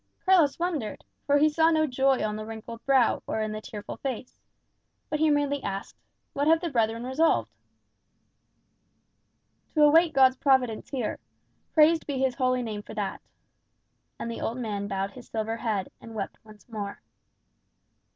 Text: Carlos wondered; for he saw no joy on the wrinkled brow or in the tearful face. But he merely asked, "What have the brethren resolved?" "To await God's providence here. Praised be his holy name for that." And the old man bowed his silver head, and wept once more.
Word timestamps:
Carlos 0.25 0.57
wondered; 0.57 1.03
for 1.27 1.37
he 1.37 1.47
saw 1.47 1.69
no 1.69 1.85
joy 1.85 2.23
on 2.23 2.35
the 2.35 2.43
wrinkled 2.43 2.83
brow 2.87 3.21
or 3.27 3.39
in 3.39 3.51
the 3.51 3.61
tearful 3.61 3.97
face. 3.97 4.39
But 5.11 5.19
he 5.19 5.29
merely 5.29 5.61
asked, 5.61 5.95
"What 6.33 6.47
have 6.47 6.59
the 6.59 6.71
brethren 6.71 7.03
resolved?" 7.03 7.53
"To 9.75 9.83
await 9.83 10.11
God's 10.13 10.37
providence 10.37 10.89
here. 10.89 11.19
Praised 11.75 12.07
be 12.07 12.17
his 12.17 12.33
holy 12.33 12.63
name 12.63 12.81
for 12.81 12.95
that." 12.95 13.21
And 14.19 14.31
the 14.31 14.41
old 14.41 14.57
man 14.57 14.87
bowed 14.87 15.11
his 15.11 15.27
silver 15.27 15.57
head, 15.57 15.91
and 16.01 16.15
wept 16.15 16.39
once 16.43 16.67
more. 16.67 17.03